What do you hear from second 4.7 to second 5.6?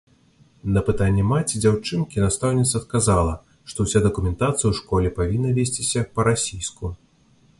школе павінна